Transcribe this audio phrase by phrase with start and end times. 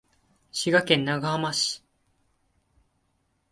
[0.51, 1.83] 滋賀県長浜市